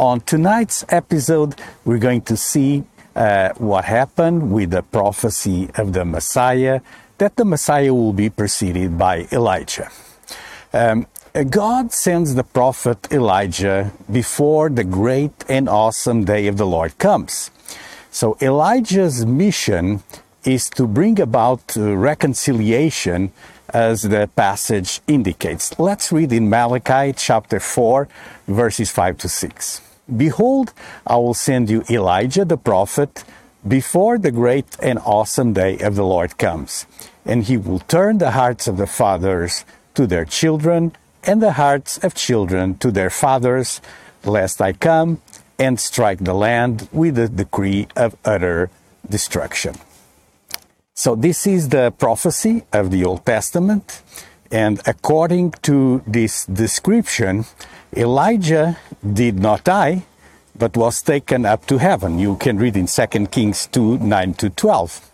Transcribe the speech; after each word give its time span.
On 0.00 0.18
tonight's 0.22 0.82
episode, 0.88 1.60
we're 1.84 1.98
going 1.98 2.22
to 2.22 2.34
see 2.34 2.84
uh, 3.14 3.50
what 3.58 3.84
happened 3.84 4.50
with 4.50 4.70
the 4.70 4.82
prophecy 4.82 5.68
of 5.74 5.92
the 5.92 6.06
Messiah, 6.06 6.80
that 7.18 7.36
the 7.36 7.44
Messiah 7.44 7.92
will 7.92 8.14
be 8.14 8.30
preceded 8.30 8.96
by 8.96 9.28
Elijah. 9.30 9.90
Um, 10.72 11.06
God 11.50 11.92
sends 11.92 12.34
the 12.34 12.44
prophet 12.44 13.12
Elijah 13.12 13.92
before 14.10 14.70
the 14.70 14.84
great 14.84 15.44
and 15.50 15.68
awesome 15.68 16.24
day 16.24 16.46
of 16.46 16.56
the 16.56 16.66
Lord 16.66 16.96
comes. 16.96 17.50
So 18.10 18.38
Elijah's 18.40 19.26
mission 19.26 20.02
is 20.44 20.70
to 20.70 20.86
bring 20.86 21.20
about 21.20 21.76
uh, 21.76 21.94
reconciliation 21.94 23.32
as 23.68 24.00
the 24.04 24.30
passage 24.34 25.02
indicates. 25.06 25.78
Let's 25.78 26.10
read 26.10 26.32
in 26.32 26.48
Malachi 26.48 27.12
chapter 27.12 27.60
4, 27.60 28.08
verses 28.48 28.90
5 28.90 29.18
to 29.18 29.28
6. 29.28 29.82
Behold, 30.16 30.72
I 31.06 31.16
will 31.16 31.34
send 31.34 31.70
you 31.70 31.84
Elijah 31.88 32.44
the 32.44 32.56
prophet 32.56 33.24
before 33.66 34.18
the 34.18 34.30
great 34.30 34.76
and 34.82 34.98
awesome 35.04 35.52
day 35.52 35.78
of 35.78 35.94
the 35.94 36.04
Lord 36.04 36.38
comes, 36.38 36.86
and 37.24 37.44
he 37.44 37.56
will 37.56 37.80
turn 37.80 38.18
the 38.18 38.32
hearts 38.32 38.66
of 38.66 38.76
the 38.76 38.86
fathers 38.86 39.64
to 39.94 40.06
their 40.06 40.24
children, 40.24 40.92
and 41.22 41.42
the 41.42 41.52
hearts 41.52 41.98
of 41.98 42.14
children 42.14 42.78
to 42.78 42.90
their 42.90 43.10
fathers, 43.10 43.80
lest 44.24 44.60
I 44.60 44.72
come 44.72 45.20
and 45.58 45.78
strike 45.78 46.20
the 46.20 46.34
land 46.34 46.88
with 46.90 47.18
a 47.18 47.28
decree 47.28 47.86
of 47.94 48.16
utter 48.24 48.70
destruction. 49.08 49.74
So, 50.94 51.14
this 51.14 51.46
is 51.46 51.68
the 51.68 51.92
prophecy 51.92 52.64
of 52.72 52.90
the 52.90 53.04
Old 53.04 53.24
Testament. 53.26 54.02
And 54.50 54.80
according 54.86 55.52
to 55.62 56.02
this 56.06 56.44
description, 56.46 57.44
Elijah 57.96 58.78
did 59.00 59.38
not 59.38 59.64
die, 59.64 60.02
but 60.56 60.76
was 60.76 61.02
taken 61.02 61.46
up 61.46 61.66
to 61.66 61.78
heaven. 61.78 62.18
You 62.18 62.36
can 62.36 62.58
read 62.58 62.76
in 62.76 62.86
2 62.86 63.06
Kings 63.26 63.66
2 63.66 63.98
9 63.98 64.34
to 64.34 64.50
12. 64.50 65.10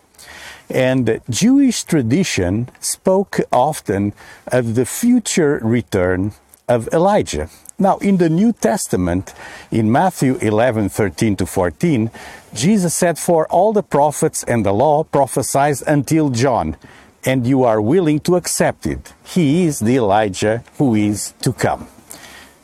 And 0.69 1.21
Jewish 1.29 1.83
tradition 1.83 2.69
spoke 2.79 3.39
often 3.51 4.13
of 4.47 4.75
the 4.75 4.85
future 4.85 5.59
return 5.63 6.33
of 6.67 6.89
Elijah. 6.91 7.49
Now, 7.79 7.97
in 7.97 8.17
the 8.17 8.29
New 8.29 8.53
Testament, 8.53 9.33
in 9.71 9.91
Matthew 9.91 10.35
11 10.41 10.89
13 10.89 11.35
to 11.37 11.45
14, 11.45 12.11
Jesus 12.53 12.95
said, 12.95 13.19
For 13.19 13.47
all 13.47 13.71
the 13.71 13.83
prophets 13.83 14.43
and 14.43 14.65
the 14.65 14.73
law 14.73 15.03
prophesied 15.03 15.77
until 15.85 16.29
John, 16.29 16.75
and 17.23 17.45
you 17.45 17.63
are 17.63 17.81
willing 17.81 18.19
to 18.21 18.35
accept 18.35 18.87
it. 18.87 19.13
He 19.23 19.65
is 19.65 19.79
the 19.79 19.95
Elijah 19.95 20.63
who 20.77 20.95
is 20.95 21.33
to 21.41 21.53
come. 21.53 21.87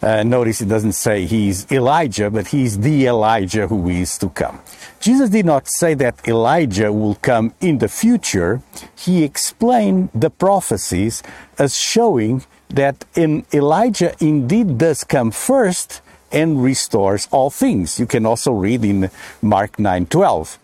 Uh, 0.03 0.21
notice 0.21 0.59
it 0.59 0.67
doesn't 0.67 0.91
say 0.91 1.25
he's 1.25 1.65
Elijah, 1.71 2.29
but 2.29 2.47
he's 2.47 2.77
the 2.79 3.05
Elijah 3.07 3.67
who 3.67 3.87
is 3.87 4.17
to 4.17 4.27
come. 4.27 4.59
Jesus 4.99 5.29
did 5.29 5.45
not 5.45 5.69
say 5.69 5.93
that 5.93 6.27
Elijah 6.27 6.91
will 6.91 7.15
come 7.15 7.53
in 7.61 7.77
the 7.77 7.87
future. 7.87 8.61
He 8.97 9.23
explained 9.23 10.09
the 10.13 10.29
prophecies 10.29 11.23
as 11.57 11.78
showing 11.78 12.44
that 12.67 13.05
in 13.16 13.45
Elijah 13.53 14.13
indeed 14.19 14.78
does 14.78 15.05
come 15.05 15.31
first 15.31 16.01
and 16.33 16.61
restores 16.61 17.29
all 17.31 17.49
things. 17.49 17.97
You 17.97 18.05
can 18.05 18.25
also 18.25 18.51
read 18.51 18.83
in 18.83 19.09
Mark 19.41 19.78
9:12. 19.78 20.57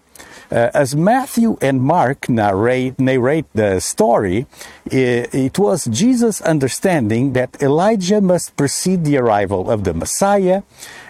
Uh, 0.52 0.72
as 0.74 0.96
Matthew 0.96 1.58
and 1.62 1.82
Mark 1.82 2.28
narrate, 2.28 3.00
narrate 3.00 3.46
the 3.54 3.80
story, 3.80 4.48
it, 4.86 5.34
it, 5.34 5.60
was 5.60 5.86
Jesus' 5.86 6.42
understanding 6.42 7.34
that 7.34 7.62
Elijah 7.62 8.20
must 8.20 8.58
precede 8.58 9.06
the 9.06 9.18
arrival 9.18 9.70
of 9.70 9.84
the 9.84 9.94
Messiah 9.94 10.64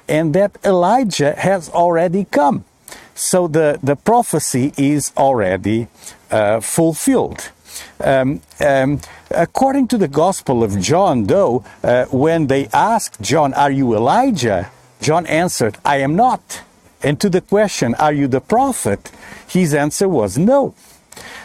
and 0.10 0.34
that 0.36 0.58
Elijah 0.66 1.34
has 1.38 1.70
already 1.70 2.26
come. 2.26 2.66
So 3.16 3.48
the, 3.48 3.80
the 3.82 3.96
prophecy 3.96 4.74
is 4.78 5.14
already 5.16 5.88
uh, 6.32 6.60
fulfilled. 6.60 7.52
Um, 8.04 8.42
um, 8.60 9.00
according 9.32 9.88
to 9.90 9.98
the 9.98 10.08
Gospel 10.08 10.64
of 10.64 10.80
John, 10.82 11.26
though, 11.26 11.64
uh, 11.84 12.06
when 12.06 12.48
they 12.48 12.68
asked 12.74 13.22
John, 13.22 13.54
Are 13.54 13.72
you 13.72 13.96
Elijah? 13.96 14.72
John 15.02 15.26
answered, 15.28 15.78
I 15.86 15.98
am 15.98 16.16
not. 16.16 16.62
And 17.02 17.20
to 17.22 17.30
the 17.30 17.42
question, 17.42 17.96
Are 17.96 18.14
you 18.14 18.28
the 18.28 18.42
prophet? 18.42 19.12
His 19.48 19.74
answer 19.74 20.08
was 20.08 20.38
no. 20.38 20.74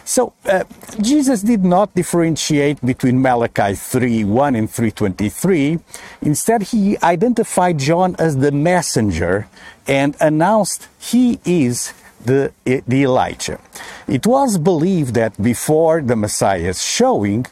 So 0.04 0.34
uh, 0.44 0.64
Jesus 1.00 1.42
did 1.42 1.64
not 1.64 1.94
differentiate 1.94 2.80
between 2.84 3.22
Malachi 3.22 3.74
3 3.74 4.24
1 4.24 4.54
and 4.54 4.70
323. 4.70 5.78
Instead, 6.22 6.62
he 6.64 6.98
identified 7.02 7.78
John 7.78 8.14
as 8.18 8.36
the 8.36 8.52
messenger 8.52 9.48
and 9.86 10.16
announced 10.20 10.88
he 10.98 11.40
is 11.44 11.94
the, 12.24 12.52
the 12.64 13.02
Elijah. 13.02 13.60
It 14.06 14.26
was 14.26 14.58
believed 14.58 15.14
that 15.14 15.40
before 15.42 16.02
the 16.02 16.16
Messiah's 16.16 16.82
showing, 16.82 17.46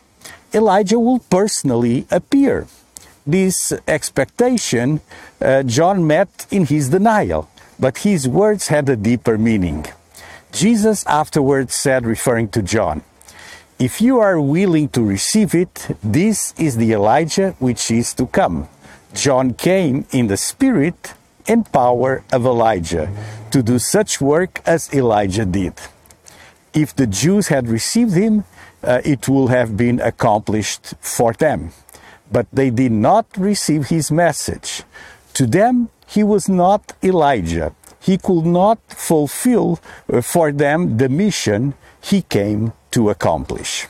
Elijah 0.52 0.98
will 0.98 1.20
personally 1.20 2.06
appear. 2.10 2.66
This 3.26 3.72
expectation 3.86 5.00
uh, 5.40 5.62
John 5.62 6.06
met 6.06 6.46
in 6.50 6.66
his 6.66 6.88
denial, 6.88 7.48
but 7.82 8.06
his 8.06 8.28
words 8.28 8.68
had 8.68 8.88
a 8.88 8.94
deeper 8.94 9.36
meaning. 9.36 9.84
Jesus 10.52 11.04
afterwards 11.06 11.74
said, 11.74 12.06
referring 12.06 12.48
to 12.50 12.62
John, 12.62 13.02
If 13.76 14.00
you 14.00 14.20
are 14.20 14.40
willing 14.40 14.88
to 14.90 15.02
receive 15.02 15.52
it, 15.52 15.90
this 16.00 16.54
is 16.56 16.76
the 16.76 16.92
Elijah 16.92 17.56
which 17.58 17.90
is 17.90 18.14
to 18.14 18.28
come. 18.28 18.68
John 19.14 19.54
came 19.54 20.06
in 20.12 20.28
the 20.28 20.36
spirit 20.36 21.14
and 21.48 21.66
power 21.72 22.22
of 22.30 22.46
Elijah 22.46 23.10
to 23.50 23.64
do 23.64 23.80
such 23.80 24.20
work 24.20 24.62
as 24.64 24.94
Elijah 24.94 25.44
did. 25.44 25.74
If 26.72 26.94
the 26.94 27.08
Jews 27.08 27.48
had 27.48 27.66
received 27.66 28.14
him, 28.14 28.44
uh, 28.84 29.02
it 29.04 29.28
would 29.28 29.50
have 29.50 29.76
been 29.76 29.98
accomplished 29.98 30.94
for 31.00 31.32
them. 31.32 31.72
But 32.30 32.46
they 32.52 32.70
did 32.70 32.92
not 32.92 33.26
receive 33.36 33.88
his 33.88 34.12
message. 34.12 34.84
To 35.34 35.46
them, 35.48 35.90
he 36.12 36.22
was 36.22 36.48
not 36.48 36.92
Elijah. 37.02 37.74
He 37.98 38.18
could 38.18 38.44
not 38.44 38.78
fulfill 38.88 39.80
uh, 40.12 40.20
for 40.20 40.52
them 40.52 40.98
the 40.98 41.08
mission 41.08 41.74
he 42.00 42.22
came 42.22 42.72
to 42.90 43.10
accomplish. 43.10 43.86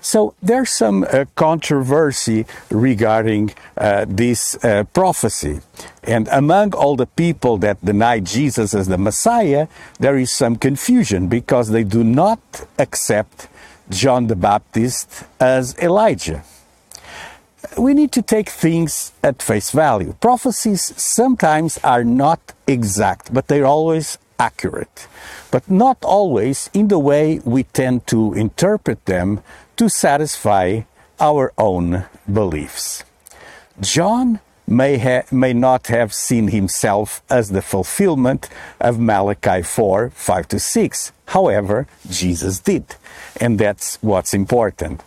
So 0.00 0.34
there's 0.42 0.70
some 0.70 1.04
uh, 1.04 1.24
controversy 1.34 2.46
regarding 2.70 3.54
uh, 3.76 4.06
this 4.08 4.56
uh, 4.62 4.84
prophecy. 4.92 5.60
And 6.02 6.28
among 6.28 6.74
all 6.74 6.96
the 6.96 7.06
people 7.06 7.58
that 7.58 7.84
deny 7.84 8.20
Jesus 8.20 8.74
as 8.74 8.86
the 8.86 8.98
Messiah, 8.98 9.66
there 9.98 10.16
is 10.16 10.30
some 10.32 10.56
confusion 10.56 11.28
because 11.28 11.70
they 11.70 11.84
do 11.84 12.04
not 12.04 12.40
accept 12.78 13.48
John 13.90 14.28
the 14.28 14.36
Baptist 14.36 15.24
as 15.40 15.76
Elijah. 15.78 16.44
We 17.78 17.94
need 17.94 18.12
to 18.12 18.22
take 18.22 18.48
things 18.48 19.12
at 19.22 19.42
face 19.42 19.70
value. 19.70 20.14
Prophecies 20.20 20.92
sometimes 20.96 21.78
are 21.82 22.04
not 22.04 22.52
exact, 22.66 23.32
but 23.32 23.48
they're 23.48 23.66
always 23.66 24.18
accurate, 24.38 25.06
but 25.50 25.70
not 25.70 25.98
always 26.04 26.70
in 26.74 26.88
the 26.88 26.98
way 26.98 27.40
we 27.44 27.64
tend 27.64 28.06
to 28.08 28.34
interpret 28.34 29.04
them 29.06 29.40
to 29.76 29.88
satisfy 29.88 30.82
our 31.20 31.52
own 31.58 32.04
beliefs. 32.32 33.04
John 33.80 34.40
may, 34.66 34.98
ha- 34.98 35.26
may 35.30 35.52
not 35.52 35.88
have 35.88 36.12
seen 36.12 36.48
himself 36.48 37.22
as 37.30 37.50
the 37.50 37.62
fulfillment 37.62 38.48
of 38.80 38.98
Malachi 38.98 39.62
4 39.62 40.10
5 40.10 40.48
to 40.48 40.58
6. 40.58 41.12
However, 41.26 41.86
Jesus 42.08 42.60
did. 42.60 42.96
And 43.40 43.58
that's 43.58 43.96
what's 44.02 44.34
important. 44.34 45.02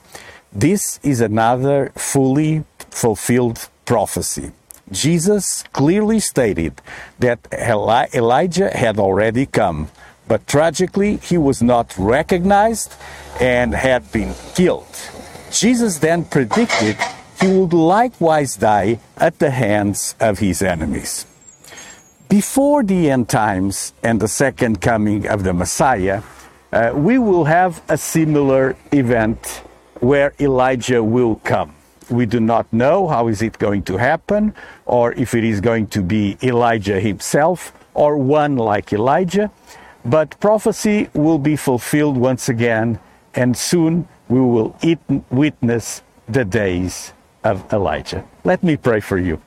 This 0.54 1.00
is 1.04 1.22
another 1.22 1.92
fully 1.96 2.64
fulfilled 2.90 3.70
prophecy. 3.86 4.52
Jesus 4.92 5.64
clearly 5.74 6.20
stated 6.20 6.82
that 7.20 7.40
Eli- 7.54 8.08
Elijah 8.14 8.70
had 8.76 8.98
already 9.00 9.46
come, 9.46 9.90
but 10.28 10.48
tragically, 10.48 11.18
he 11.18 11.38
was 11.38 11.62
not 11.62 11.94
recognized 11.98 12.94
and 13.40 13.74
had 13.74 14.10
been 14.12 14.34
killed. 14.56 14.88
Jesus 15.52 16.00
then 16.00 16.24
predicted 16.26 16.98
he 17.40 17.48
would 17.48 17.74
likewise 17.74 18.56
die 18.56 19.00
at 19.18 19.40
the 19.40 19.52
hands 19.52 20.16
of 20.20 20.40
his 20.40 20.62
enemies. 20.62 21.26
before 22.30 22.84
the 22.84 23.10
end 23.10 23.30
times 23.30 23.94
and 24.04 24.20
the 24.20 24.28
second 24.28 24.82
coming 24.82 25.26
of 25.28 25.44
the 25.44 25.54
Messiah, 25.54 26.22
uh, 26.74 26.92
we 26.94 27.18
will 27.18 27.46
have 27.46 27.82
a 27.88 27.98
similar 27.98 28.76
event 28.92 29.62
where 30.00 30.34
Elijah 30.40 31.04
will 31.04 31.36
come. 31.44 31.74
We 32.10 32.26
do 32.26 32.40
not 32.40 32.72
know 32.72 33.08
how 33.08 33.28
is 33.28 33.42
it 33.42 33.58
going 33.58 33.84
to 33.84 33.98
happen 33.98 34.54
or 34.86 35.14
if 35.14 35.34
it 35.34 35.44
is 35.44 35.60
going 35.60 35.88
to 35.88 36.02
be 36.02 36.38
Elijah 36.42 37.00
himself 37.00 37.74
or 37.94 38.18
one 38.18 38.56
like 38.56 38.94
Elijah, 38.94 39.52
but 40.06 40.40
prophecy 40.40 41.10
will 41.14 41.40
be 41.40 41.56
fulfilled 41.56 42.16
once 42.16 42.48
again 42.48 43.00
and 43.34 43.58
soon 43.58 44.08
we 44.30 44.40
will 44.40 44.76
witness 45.30 46.02
the 46.30 46.46
days 46.46 47.14
of 47.44 47.72
Elijah. 47.74 48.24
Let 48.44 48.64
me 48.64 48.78
pray 48.78 49.00
for 49.00 49.18
you. 49.18 49.42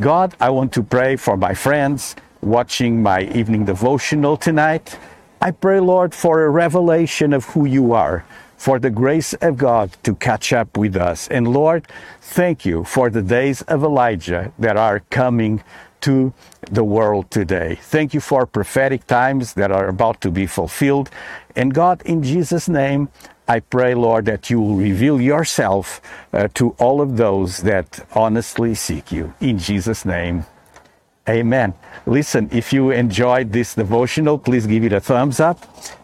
God, 0.00 0.34
I 0.40 0.50
want 0.50 0.72
to 0.74 0.82
pray 0.82 1.16
for 1.16 1.36
my 1.36 1.54
friends 1.54 2.16
watching 2.42 3.02
my 3.02 3.22
evening 3.34 3.64
devotional 3.64 4.36
tonight. 4.36 4.98
I 5.40 5.50
pray, 5.50 5.80
Lord, 5.80 6.14
for 6.14 6.44
a 6.44 6.50
revelation 6.50 7.32
of 7.32 7.44
who 7.46 7.66
you 7.66 7.92
are, 7.92 8.24
for 8.56 8.78
the 8.78 8.90
grace 8.90 9.34
of 9.34 9.56
God 9.56 9.96
to 10.02 10.14
catch 10.14 10.52
up 10.52 10.76
with 10.76 10.96
us. 10.96 11.28
And 11.28 11.48
Lord, 11.48 11.86
thank 12.20 12.64
you 12.64 12.84
for 12.84 13.10
the 13.10 13.22
days 13.22 13.62
of 13.62 13.82
Elijah 13.84 14.52
that 14.58 14.76
are 14.76 15.00
coming 15.10 15.62
to 16.02 16.32
the 16.70 16.84
world 16.84 17.30
today. 17.30 17.78
Thank 17.82 18.14
you 18.14 18.20
for 18.20 18.46
prophetic 18.46 19.06
times 19.06 19.54
that 19.54 19.70
are 19.72 19.88
about 19.88 20.20
to 20.20 20.30
be 20.30 20.46
fulfilled. 20.46 21.10
And 21.54 21.74
God, 21.74 22.02
in 22.04 22.22
Jesus' 22.22 22.68
name, 22.68 23.08
I 23.48 23.60
pray, 23.60 23.94
Lord, 23.94 24.24
that 24.26 24.50
you 24.50 24.60
will 24.60 24.74
reveal 24.74 25.20
yourself 25.20 26.00
uh, 26.32 26.48
to 26.54 26.70
all 26.78 27.00
of 27.00 27.16
those 27.16 27.58
that 27.58 28.04
honestly 28.12 28.74
seek 28.74 29.12
you. 29.12 29.34
In 29.40 29.58
Jesus' 29.58 30.04
name, 30.04 30.44
amen. 31.28 31.74
Listen, 32.06 32.48
if 32.52 32.72
you 32.72 32.90
enjoyed 32.90 33.52
this 33.52 33.74
devotional, 33.74 34.38
please 34.38 34.66
give 34.66 34.84
it 34.84 34.92
a 34.92 35.00
thumbs 35.00 35.38
up. 35.38 35.58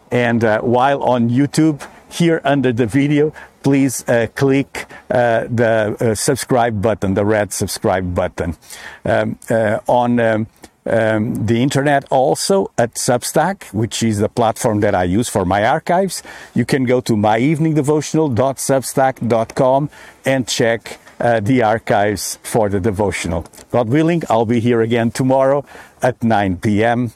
And 0.09 0.43
uh, 0.43 0.61
while 0.61 1.03
on 1.03 1.29
YouTube, 1.29 1.85
here 2.13 2.41
under 2.43 2.71
the 2.71 2.85
video, 2.85 3.33
please 3.63 4.07
uh, 4.07 4.27
click 4.35 4.85
uh, 5.09 5.47
the 5.49 5.97
uh, 5.99 6.13
subscribe 6.15 6.81
button, 6.81 7.13
the 7.13 7.25
red 7.25 7.53
subscribe 7.53 8.13
button. 8.13 8.57
Um, 9.05 9.39
uh, 9.49 9.79
on 9.87 10.19
um, 10.19 10.47
um, 10.85 11.45
the 11.45 11.63
internet 11.63 12.03
also 12.09 12.69
at 12.77 12.95
Substack, 12.95 13.73
which 13.73 14.03
is 14.03 14.19
the 14.19 14.27
platform 14.29 14.81
that 14.81 14.93
I 14.93 15.05
use 15.05 15.29
for 15.29 15.45
my 15.45 15.63
archives. 15.65 16.21
You 16.53 16.65
can 16.65 16.83
go 16.83 16.99
to 17.01 17.13
myeveningdevotional.substack.com 17.13 19.89
and 20.25 20.47
check 20.47 20.99
uh, 21.19 21.39
the 21.39 21.63
archives 21.63 22.37
for 22.43 22.69
the 22.69 22.81
devotional. 22.81 23.45
God 23.71 23.89
willing, 23.89 24.21
I'll 24.29 24.45
be 24.45 24.59
here 24.59 24.81
again 24.81 25.09
tomorrow 25.11 25.65
at 26.01 26.21
9 26.21 26.57
p.m. 26.57 27.13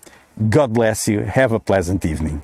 God 0.50 0.74
bless 0.74 1.08
you. 1.08 1.22
Have 1.22 1.52
a 1.52 1.60
pleasant 1.60 2.06
evening. 2.06 2.44